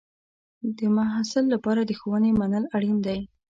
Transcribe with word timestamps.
د 0.77 0.79
محصل 0.97 1.45
لپاره 1.53 1.81
د 1.85 1.91
ښوونې 1.99 2.31
منل 2.39 2.63
اړین 2.77 2.97
دی. 3.07 3.19